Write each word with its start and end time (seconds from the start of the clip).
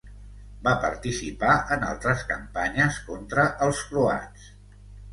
Va 0.67 0.71
participar 0.85 1.51
en 1.77 1.87
altres 1.91 2.25
campanyes 2.33 3.01
contra 3.13 3.47
els 3.69 3.87
croats. 3.93 4.53